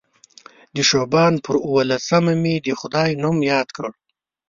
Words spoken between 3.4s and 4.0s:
یاد کړ.